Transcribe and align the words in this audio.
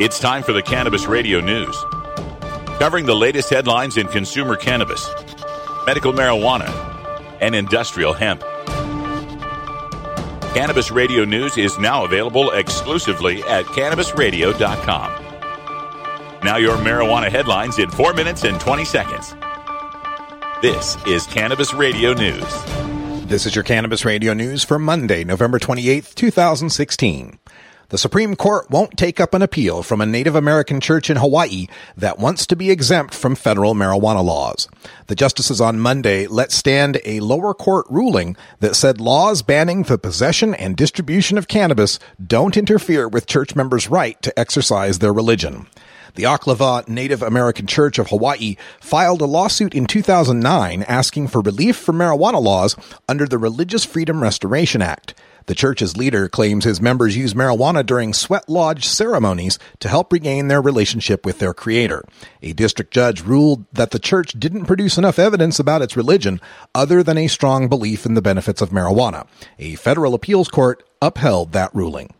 It's 0.00 0.18
time 0.18 0.42
for 0.42 0.54
the 0.54 0.62
Cannabis 0.62 1.04
Radio 1.04 1.40
News. 1.42 1.76
Covering 2.78 3.04
the 3.04 3.14
latest 3.14 3.50
headlines 3.50 3.98
in 3.98 4.06
consumer 4.06 4.56
cannabis, 4.56 5.06
medical 5.84 6.14
marijuana, 6.14 6.70
and 7.42 7.54
industrial 7.54 8.14
hemp. 8.14 8.40
Cannabis 10.54 10.90
Radio 10.90 11.26
News 11.26 11.58
is 11.58 11.78
now 11.78 12.06
available 12.06 12.50
exclusively 12.52 13.42
at 13.42 13.66
cannabisradio.com. 13.66 15.24
Now, 16.44 16.56
your 16.56 16.78
marijuana 16.78 17.30
headlines 17.30 17.78
in 17.78 17.90
4 17.90 18.14
minutes 18.14 18.44
and 18.44 18.58
20 18.58 18.86
seconds. 18.86 19.34
This 20.62 20.96
is 21.06 21.26
Cannabis 21.26 21.74
Radio 21.74 22.14
News. 22.14 22.64
This 23.26 23.44
is 23.44 23.54
your 23.54 23.64
Cannabis 23.64 24.06
Radio 24.06 24.32
News 24.32 24.64
for 24.64 24.78
Monday, 24.78 25.24
November 25.24 25.58
28th, 25.58 26.14
2016. 26.14 27.38
The 27.90 27.98
Supreme 27.98 28.36
Court 28.36 28.70
won't 28.70 28.96
take 28.96 29.18
up 29.18 29.34
an 29.34 29.42
appeal 29.42 29.82
from 29.82 30.00
a 30.00 30.06
Native 30.06 30.36
American 30.36 30.80
church 30.80 31.10
in 31.10 31.16
Hawaii 31.16 31.66
that 31.96 32.20
wants 32.20 32.46
to 32.46 32.54
be 32.54 32.70
exempt 32.70 33.12
from 33.12 33.34
federal 33.34 33.74
marijuana 33.74 34.24
laws. 34.24 34.68
The 35.08 35.16
justices 35.16 35.60
on 35.60 35.80
Monday 35.80 36.28
let 36.28 36.52
stand 36.52 37.00
a 37.04 37.18
lower 37.18 37.52
court 37.52 37.86
ruling 37.90 38.36
that 38.60 38.76
said 38.76 39.00
laws 39.00 39.42
banning 39.42 39.82
the 39.82 39.98
possession 39.98 40.54
and 40.54 40.76
distribution 40.76 41.36
of 41.36 41.48
cannabis 41.48 41.98
don't 42.24 42.56
interfere 42.56 43.08
with 43.08 43.26
church 43.26 43.56
members' 43.56 43.90
right 43.90 44.22
to 44.22 44.38
exercise 44.38 45.00
their 45.00 45.12
religion. 45.12 45.66
The 46.14 46.22
Oklevueha 46.22 46.88
Native 46.88 47.22
American 47.22 47.66
Church 47.66 47.98
of 47.98 48.10
Hawaii 48.10 48.54
filed 48.80 49.20
a 49.20 49.26
lawsuit 49.26 49.74
in 49.74 49.86
2009 49.86 50.84
asking 50.84 51.26
for 51.26 51.40
relief 51.40 51.76
from 51.76 51.98
marijuana 51.98 52.40
laws 52.40 52.76
under 53.08 53.26
the 53.26 53.38
Religious 53.38 53.84
Freedom 53.84 54.22
Restoration 54.22 54.80
Act. 54.80 55.12
The 55.46 55.54
church's 55.54 55.96
leader 55.96 56.28
claims 56.28 56.64
his 56.64 56.80
members 56.80 57.16
use 57.16 57.34
marijuana 57.34 57.84
during 57.84 58.12
sweat 58.12 58.48
lodge 58.48 58.86
ceremonies 58.86 59.58
to 59.80 59.88
help 59.88 60.12
regain 60.12 60.48
their 60.48 60.60
relationship 60.60 61.24
with 61.24 61.38
their 61.38 61.54
creator. 61.54 62.04
A 62.42 62.52
district 62.52 62.92
judge 62.92 63.22
ruled 63.22 63.64
that 63.72 63.90
the 63.90 63.98
church 63.98 64.38
didn't 64.38 64.66
produce 64.66 64.98
enough 64.98 65.18
evidence 65.18 65.58
about 65.58 65.82
its 65.82 65.96
religion 65.96 66.40
other 66.74 67.02
than 67.02 67.18
a 67.18 67.26
strong 67.26 67.68
belief 67.68 68.06
in 68.06 68.14
the 68.14 68.22
benefits 68.22 68.60
of 68.60 68.70
marijuana. 68.70 69.26
A 69.58 69.74
federal 69.76 70.14
appeals 70.14 70.48
court 70.48 70.82
upheld 71.02 71.52
that 71.52 71.74
ruling. 71.74 72.12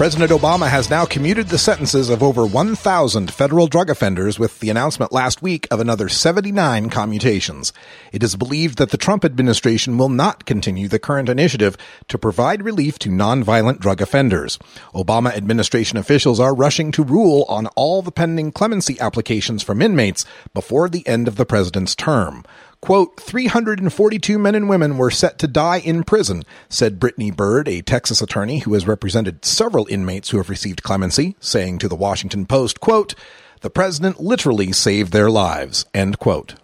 President 0.00 0.30
Obama 0.30 0.66
has 0.66 0.88
now 0.88 1.04
commuted 1.04 1.48
the 1.48 1.58
sentences 1.58 2.08
of 2.08 2.22
over 2.22 2.46
1,000 2.46 3.30
federal 3.30 3.66
drug 3.66 3.90
offenders 3.90 4.38
with 4.38 4.58
the 4.60 4.70
announcement 4.70 5.12
last 5.12 5.42
week 5.42 5.68
of 5.70 5.78
another 5.78 6.08
79 6.08 6.88
commutations. 6.88 7.74
It 8.10 8.22
is 8.22 8.34
believed 8.34 8.78
that 8.78 8.92
the 8.92 8.96
Trump 8.96 9.26
administration 9.26 9.98
will 9.98 10.08
not 10.08 10.46
continue 10.46 10.88
the 10.88 10.98
current 10.98 11.28
initiative 11.28 11.76
to 12.08 12.16
provide 12.16 12.62
relief 12.62 12.98
to 13.00 13.10
nonviolent 13.10 13.78
drug 13.78 14.00
offenders. 14.00 14.58
Obama 14.94 15.36
administration 15.36 15.98
officials 15.98 16.40
are 16.40 16.54
rushing 16.54 16.92
to 16.92 17.04
rule 17.04 17.44
on 17.50 17.66
all 17.76 18.00
the 18.00 18.10
pending 18.10 18.52
clemency 18.52 18.98
applications 19.00 19.62
from 19.62 19.82
inmates 19.82 20.24
before 20.54 20.88
the 20.88 21.06
end 21.06 21.28
of 21.28 21.36
the 21.36 21.44
president's 21.44 21.94
term. 21.94 22.42
Quote, 22.82 23.20
342 23.20 24.38
men 24.38 24.54
and 24.54 24.68
women 24.68 24.96
were 24.96 25.10
set 25.10 25.38
to 25.38 25.46
die 25.46 25.80
in 25.80 26.02
prison, 26.02 26.44
said 26.70 26.98
Brittany 26.98 27.30
Byrd, 27.30 27.68
a 27.68 27.82
Texas 27.82 28.22
attorney 28.22 28.60
who 28.60 28.72
has 28.72 28.86
represented 28.86 29.44
several 29.44 29.86
inmates 29.90 30.30
who 30.30 30.38
have 30.38 30.48
received 30.48 30.82
clemency, 30.82 31.36
saying 31.40 31.78
to 31.78 31.88
the 31.88 31.96
Washington 31.96 32.46
Post, 32.46 32.80
quote, 32.80 33.14
the 33.60 33.68
president 33.68 34.18
literally 34.20 34.72
saved 34.72 35.12
their 35.12 35.30
lives, 35.30 35.84
end 35.92 36.18
quote. 36.18 36.54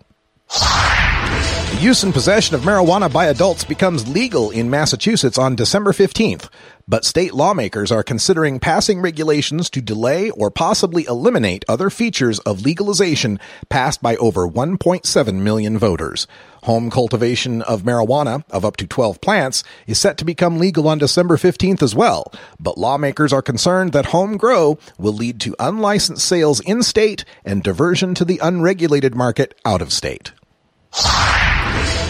The 0.48 1.78
use 1.82 2.02
and 2.02 2.14
possession 2.14 2.54
of 2.54 2.62
marijuana 2.62 3.12
by 3.12 3.26
adults 3.26 3.64
becomes 3.64 4.08
legal 4.08 4.50
in 4.50 4.70
Massachusetts 4.70 5.36
on 5.36 5.56
December 5.56 5.92
15th, 5.92 6.48
but 6.88 7.04
state 7.04 7.34
lawmakers 7.34 7.90
are 7.90 8.04
considering 8.04 8.60
passing 8.60 9.00
regulations 9.00 9.68
to 9.70 9.80
delay 9.80 10.30
or 10.30 10.50
possibly 10.50 11.04
eliminate 11.06 11.64
other 11.68 11.90
features 11.90 12.38
of 12.40 12.62
legalization 12.62 13.40
passed 13.68 14.00
by 14.00 14.14
over 14.16 14.48
1.7 14.48 15.34
million 15.34 15.76
voters. 15.76 16.28
Home 16.62 16.90
cultivation 16.90 17.62
of 17.62 17.82
marijuana 17.82 18.44
of 18.50 18.64
up 18.64 18.76
to 18.76 18.86
12 18.86 19.20
plants 19.20 19.64
is 19.86 20.00
set 20.00 20.16
to 20.18 20.24
become 20.24 20.58
legal 20.58 20.86
on 20.86 20.98
December 20.98 21.36
15th 21.36 21.82
as 21.82 21.94
well, 21.94 22.32
but 22.60 22.78
lawmakers 22.78 23.32
are 23.32 23.42
concerned 23.42 23.92
that 23.92 24.06
home 24.06 24.36
grow 24.36 24.78
will 24.96 25.12
lead 25.12 25.40
to 25.40 25.56
unlicensed 25.58 26.26
sales 26.26 26.60
in 26.60 26.82
state 26.82 27.24
and 27.44 27.62
diversion 27.64 28.14
to 28.14 28.24
the 28.24 28.38
unregulated 28.42 29.14
market 29.14 29.58
out 29.64 29.82
of 29.82 29.92
state. 29.92 30.32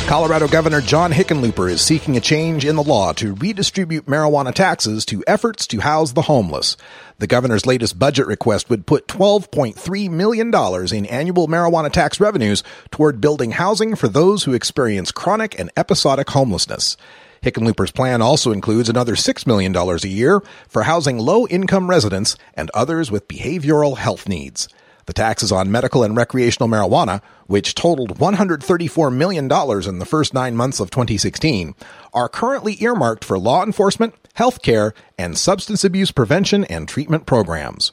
Colorado 0.07 0.47
Governor 0.47 0.81
John 0.81 1.11
Hickenlooper 1.11 1.69
is 1.69 1.83
seeking 1.83 2.17
a 2.17 2.21
change 2.21 2.65
in 2.65 2.77
the 2.77 2.83
law 2.85 3.13
to 3.15 3.35
redistribute 3.35 4.07
marijuana 4.07 4.55
taxes 4.55 5.05
to 5.07 5.25
efforts 5.27 5.67
to 5.67 5.81
house 5.81 6.13
the 6.13 6.23
homeless. 6.23 6.77
The 7.19 7.27
governor's 7.27 7.67
latest 7.67 7.99
budget 7.99 8.29
request 8.29 8.71
would 8.71 8.87
put 8.87 9.09
$12.3 9.09 10.09
million 10.11 10.55
in 10.95 11.07
annual 11.07 11.49
marijuana 11.49 11.91
tax 11.91 12.21
revenues 12.21 12.63
toward 12.93 13.21
building 13.21 13.51
housing 13.51 13.97
for 13.97 14.07
those 14.07 14.45
who 14.45 14.55
experience 14.55 15.11
chronic 15.11 15.59
and 15.59 15.73
episodic 15.77 16.31
homelessness. 16.31 16.97
Hickenlooper's 17.43 17.91
plan 17.91 18.23
also 18.23 18.53
includes 18.53 18.89
another 18.89 19.17
$6 19.17 19.45
million 19.45 19.75
a 19.75 19.97
year 20.07 20.41
for 20.69 20.85
housing 20.85 21.19
low 21.19 21.49
income 21.49 21.91
residents 21.91 22.37
and 22.55 22.71
others 22.75 23.11
with 23.11 23.27
behavioral 23.27 23.97
health 23.97 24.29
needs. 24.29 24.69
The 25.07 25.13
taxes 25.13 25.53
on 25.53 25.71
medical 25.71 26.03
and 26.03 26.17
recreational 26.17 26.69
marijuana, 26.69 27.23
which 27.47 27.77
totaled 27.77 28.19
$134 28.19 29.15
million 29.15 29.45
in 29.45 29.99
the 30.01 30.07
first 30.07 30.35
nine 30.35 30.57
months 30.57 30.81
of 30.81 30.91
2016, 30.91 31.77
are 32.13 32.29
currently 32.29 32.77
earmarked 32.81 33.25
for 33.25 33.39
law 33.39 33.63
enforcement, 33.63 34.15
health 34.35 34.63
care, 34.63 34.95
and 35.17 35.39
substance 35.39 35.85
abuse 35.85 36.11
prevention 36.11 36.65
and 36.65 36.89
treatment 36.89 37.25
programs. 37.25 37.93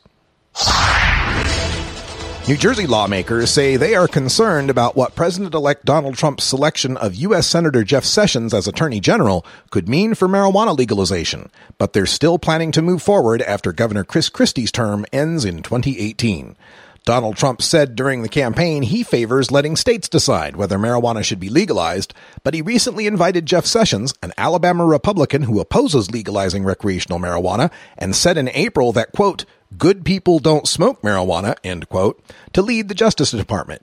New 2.46 2.58
Jersey 2.58 2.88
lawmakers 2.88 3.52
say 3.52 3.78
they 3.78 3.96
are 3.96 4.08
concerned 4.08 4.70
about 4.70 4.98
what 4.98 5.16
President 5.16 5.54
elect 5.54 5.86
Donald 5.86 6.16
Trump's 6.16 6.44
selection 6.44 6.98
of 6.98 7.16
U.S. 7.16 7.48
Senator 7.48 7.86
Jeff 7.86 8.04
Sessions 8.04 8.54
as 8.54 8.68
Attorney 8.68 9.00
General 9.00 9.46
could 9.70 9.88
mean 9.88 10.14
for 10.14 10.28
marijuana 10.28 10.78
legalization, 10.78 11.50
but 11.78 11.94
they're 11.94 12.06
still 12.06 12.38
planning 12.38 12.74
to 12.74 12.82
move 12.82 13.02
forward 13.02 13.42
after 13.44 13.72
Governor 13.72 14.04
Chris 14.04 14.28
Christie's 14.28 14.74
term 14.74 15.06
ends 15.14 15.46
in 15.46 15.62
2018. 15.64 16.58
Donald 17.06 17.36
Trump 17.36 17.62
said 17.62 17.98
during 17.98 18.22
the 18.22 18.30
campaign 18.30 18.82
he 18.82 19.04
favors 19.04 19.52
letting 19.52 19.76
states 19.76 20.08
decide 20.08 20.56
whether 20.56 20.78
marijuana 20.78 21.22
should 21.22 21.40
be 21.40 21.50
legalized, 21.50 22.14
but 22.44 22.54
he 22.54 22.62
recently 22.62 23.08
invited 23.08 23.46
Jeff 23.46 23.66
Sessions, 23.66 24.14
an 24.24 24.32
Alabama 24.38 24.86
Republican 24.86 25.42
who 25.42 25.60
opposes 25.60 26.12
legalizing 26.12 26.64
recreational 26.64 27.20
marijuana, 27.20 27.72
and 27.98 28.16
said 28.16 28.38
in 28.38 28.48
April 28.50 28.94
that, 28.94 29.12
quote, 29.12 29.44
good 29.78 30.06
people 30.06 30.40
don't 30.40 30.66
smoke 30.68 31.02
marijuana, 31.02 31.58
end 31.62 31.90
quote, 31.90 32.24
to 32.54 32.62
lead 32.62 32.88
the 32.88 32.96
Justice 32.96 33.32
Department. 33.32 33.82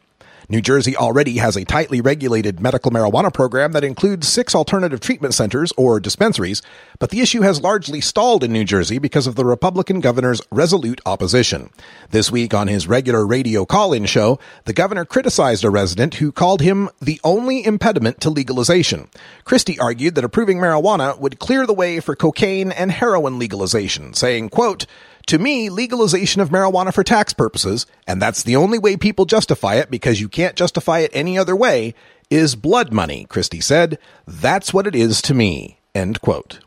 New 0.51 0.61
Jersey 0.61 0.97
already 0.97 1.37
has 1.37 1.57
a 1.57 1.65
tightly 1.65 2.01
regulated 2.01 2.59
medical 2.59 2.91
marijuana 2.91 3.33
program 3.33 3.71
that 3.71 3.85
includes 3.85 4.27
six 4.27 4.53
alternative 4.53 4.99
treatment 4.99 5.33
centers 5.33 5.73
or 5.77 6.01
dispensaries, 6.01 6.61
but 6.99 7.11
the 7.11 7.21
issue 7.21 7.43
has 7.43 7.63
largely 7.63 8.01
stalled 8.01 8.43
in 8.43 8.53
New 8.53 8.65
Jersey 8.65 8.99
because 8.99 9.29
of 9.29 9.37
the 9.37 9.45
Republican 9.45 10.01
governor's 10.01 10.43
resolute 10.51 11.01
opposition. 11.07 11.71
This 12.11 12.33
week 12.33 12.53
on 12.53 12.67
his 12.67 12.89
regular 12.89 13.25
radio 13.25 13.65
call-in 13.65 14.07
show, 14.07 14.41
the 14.65 14.73
governor 14.73 15.05
criticized 15.05 15.63
a 15.63 15.71
resident 15.71 16.15
who 16.15 16.33
called 16.33 16.63
him 16.63 16.91
the 17.01 17.21
only 17.23 17.65
impediment 17.65 18.21
to 18.23 18.29
legalization. 18.29 19.09
Christie 19.45 19.79
argued 19.79 20.17
that 20.17 20.25
approving 20.25 20.59
marijuana 20.59 21.17
would 21.21 21.39
clear 21.39 21.65
the 21.65 21.73
way 21.73 22.01
for 22.01 22.17
cocaine 22.17 22.73
and 22.73 22.91
heroin 22.91 23.39
legalization, 23.39 24.15
saying, 24.15 24.49
quote, 24.49 24.87
to 25.31 25.39
me, 25.39 25.71
legalization 25.71 26.41
of 26.41 26.49
marijuana 26.49 26.93
for 26.93 27.05
tax 27.05 27.33
purposes, 27.33 27.87
and 28.05 28.21
that's 28.21 28.43
the 28.43 28.57
only 28.57 28.81
way 28.81 28.97
people 28.97 29.27
justify 29.27 29.77
it 29.77 29.89
because 29.89 30.21
you 30.21 30.29
can't 30.29 30.57
justify 30.57 30.99
it 30.99 31.11
any 31.15 31.39
other 31.39 31.55
way, 31.55 31.95
is 32.31 32.57
blood 32.57 32.93
money, 32.93 33.27
Christie 33.27 33.61
said. 33.61 34.01
That's 34.27 34.75
what 34.75 34.89
it 34.89 34.97
is 34.97 35.23
to 35.23 35.33
me. 35.33 35.79
End 35.95 36.21
quote. 36.21 36.59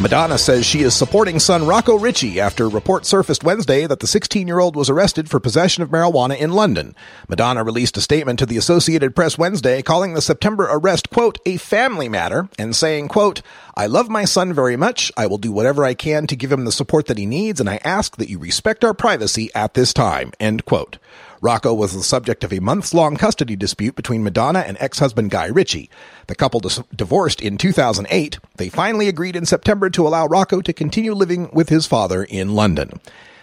Madonna 0.00 0.36
says 0.36 0.66
she 0.66 0.80
is 0.80 0.92
supporting 0.92 1.38
son 1.38 1.66
Rocco 1.66 1.96
Ritchie 1.96 2.40
after 2.40 2.68
reports 2.68 3.08
surfaced 3.08 3.44
Wednesday 3.44 3.86
that 3.86 4.00
the 4.00 4.08
16 4.08 4.46
year 4.46 4.58
old 4.58 4.74
was 4.74 4.90
arrested 4.90 5.30
for 5.30 5.38
possession 5.38 5.82
of 5.84 5.88
marijuana 5.88 6.36
in 6.36 6.52
London. 6.52 6.96
Madonna 7.28 7.62
released 7.62 7.96
a 7.96 8.00
statement 8.00 8.40
to 8.40 8.44
the 8.46 8.56
Associated 8.58 9.14
Press 9.14 9.38
Wednesday 9.38 9.82
calling 9.82 10.12
the 10.12 10.20
September 10.20 10.68
arrest, 10.68 11.10
quote, 11.10 11.38
a 11.46 11.58
family 11.58 12.08
matter 12.08 12.48
and 12.58 12.74
saying, 12.74 13.06
quote, 13.06 13.40
I 13.76 13.86
love 13.86 14.08
my 14.08 14.24
son 14.24 14.52
very 14.52 14.76
much. 14.76 15.12
I 15.16 15.26
will 15.26 15.38
do 15.38 15.52
whatever 15.52 15.84
I 15.84 15.94
can 15.94 16.26
to 16.26 16.36
give 16.36 16.50
him 16.50 16.64
the 16.64 16.72
support 16.72 17.06
that 17.06 17.18
he 17.18 17.26
needs, 17.26 17.60
and 17.60 17.70
I 17.70 17.80
ask 17.84 18.16
that 18.16 18.28
you 18.28 18.38
respect 18.38 18.84
our 18.84 18.94
privacy 18.94 19.50
at 19.54 19.74
this 19.74 19.92
time, 19.92 20.32
end 20.40 20.64
quote. 20.64 20.98
Rocco 21.44 21.74
was 21.74 21.92
the 21.92 22.02
subject 22.02 22.42
of 22.42 22.54
a 22.54 22.60
months 22.60 22.94
long 22.94 23.16
custody 23.16 23.54
dispute 23.54 23.96
between 23.96 24.24
Madonna 24.24 24.60
and 24.60 24.78
ex 24.80 24.98
husband 24.98 25.30
Guy 25.30 25.44
Ritchie. 25.48 25.90
The 26.26 26.34
couple 26.34 26.58
dis- 26.58 26.80
divorced 26.96 27.42
in 27.42 27.58
2008. 27.58 28.38
They 28.56 28.70
finally 28.70 29.08
agreed 29.08 29.36
in 29.36 29.44
September 29.44 29.90
to 29.90 30.08
allow 30.08 30.24
Rocco 30.24 30.62
to 30.62 30.72
continue 30.72 31.12
living 31.12 31.50
with 31.52 31.68
his 31.68 31.84
father 31.86 32.24
in 32.24 32.54
London. 32.54 32.98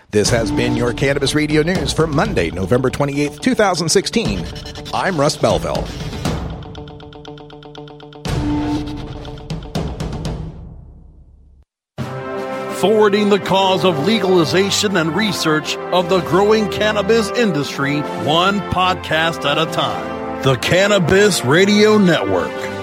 This 0.09 0.31
has 0.31 0.51
been 0.51 0.75
your 0.75 0.94
Cannabis 0.95 1.36
Radio 1.36 1.62
News 1.62 1.94
for 1.94 2.07
Monday, 2.07 2.50
November 2.50 2.89
28th, 2.89 3.39
2016. 3.39 4.48
I'm 4.95 5.19
Russ 5.19 5.38
Belville. 5.38 5.86
Forwarding 12.81 13.30
the 13.30 13.38
cause 13.38 13.86
of 13.86 14.07
legalization 14.07 14.98
and 14.98 15.16
research 15.16 15.78
of 15.94 16.10
the 16.10 16.19
growing 16.22 16.68
cannabis 16.72 17.30
industry 17.38 18.00
one 18.25 18.60
podcast 18.72 19.45
at 19.45 19.60
a 19.60 19.72
time. 19.72 20.42
The 20.42 20.56
Cannabis 20.56 21.45
Radio 21.45 22.00
Network. 22.00 22.81